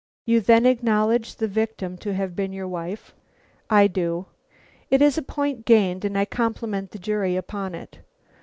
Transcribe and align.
"You 0.25 0.41
then 0.41 0.65
acknowledge 0.65 1.35
the 1.35 1.47
victim 1.47 1.95
to 1.99 2.15
have 2.15 2.35
been 2.35 2.51
your 2.51 2.67
wife?" 2.67 3.13
"I 3.69 3.85
do." 3.85 4.25
"It 4.89 4.99
is 4.99 5.15
a 5.15 5.21
point 5.21 5.63
gained, 5.63 6.03
and 6.03 6.17
I 6.17 6.25
compliment 6.25 6.89
the 6.89 6.97
jury 6.97 7.35
upon 7.35 7.75
it. 7.75 7.99